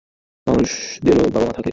মানুষদেরও 0.47 1.25
বাবা-মা 1.25 1.51
থাকে? 1.55 1.69